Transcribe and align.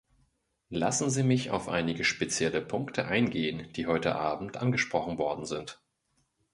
Lassen 0.71 1.11
Sie 1.11 1.21
mich 1.21 1.51
auf 1.51 1.69
einige 1.69 2.03
spezielle 2.05 2.59
Punkte 2.61 3.05
eingehen, 3.05 3.71
die 3.73 3.85
heute 3.85 4.15
Abend 4.15 4.57
angesprochen 4.57 5.19
worden 5.19 5.45
sind. 5.45 5.79